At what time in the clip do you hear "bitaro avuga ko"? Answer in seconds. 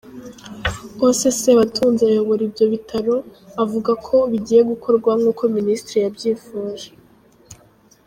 2.73-4.15